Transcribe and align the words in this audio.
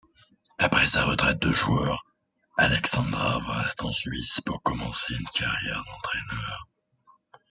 Après 0.57 0.87
sa 0.87 1.05
retraite 1.05 1.39
de 1.43 1.51
joueur, 1.51 2.03
Aleksandrov 2.57 3.45
reste 3.45 3.83
en 3.83 3.91
Suisse 3.91 4.41
pour 4.43 4.63
commencer 4.63 5.13
une 5.13 5.27
carrière 5.27 5.83
d'entraîneur. 5.85 6.67